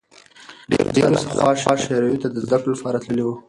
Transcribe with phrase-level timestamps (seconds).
[0.69, 0.83] ډېر
[1.15, 3.35] استادان پخوا شوروي ته د زدکړو لپاره تللي وو.